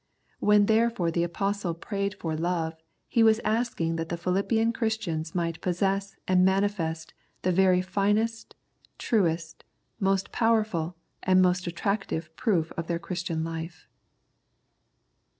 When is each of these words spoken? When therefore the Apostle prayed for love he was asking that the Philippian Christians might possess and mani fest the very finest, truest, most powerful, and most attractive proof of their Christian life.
When 0.39 0.65
therefore 0.65 1.11
the 1.11 1.21
Apostle 1.23 1.75
prayed 1.75 2.15
for 2.15 2.35
love 2.35 2.75
he 3.07 3.21
was 3.21 3.37
asking 3.43 3.97
that 3.97 4.09
the 4.09 4.17
Philippian 4.17 4.73
Christians 4.73 5.35
might 5.35 5.61
possess 5.61 6.15
and 6.27 6.43
mani 6.43 6.69
fest 6.69 7.13
the 7.43 7.51
very 7.51 7.83
finest, 7.83 8.55
truest, 8.97 9.63
most 9.99 10.31
powerful, 10.31 10.95
and 11.21 11.39
most 11.39 11.67
attractive 11.67 12.35
proof 12.35 12.71
of 12.71 12.87
their 12.87 12.97
Christian 12.97 13.43
life. 13.43 13.87